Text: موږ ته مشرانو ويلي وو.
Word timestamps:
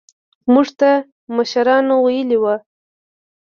موږ 0.53 0.67
ته 0.79 0.89
مشرانو 1.35 1.95
ويلي 2.05 2.37
وو. 2.41 2.55